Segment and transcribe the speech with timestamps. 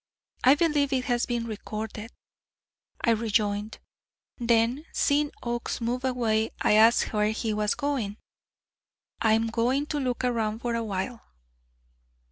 [0.43, 2.09] "I believe it has been recorded,"
[3.01, 3.77] I rejoined.
[4.39, 8.17] Then seeing Oakes move away, I asked where he was going.
[9.21, 11.21] "I am going to look around for a while."